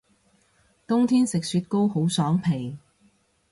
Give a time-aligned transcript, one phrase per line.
[0.87, 2.75] 冬天食雪糕好爽皮